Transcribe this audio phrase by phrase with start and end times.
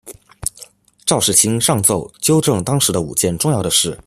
[1.05, 3.95] 赵世卿上奏纠正当时的五件重要的事。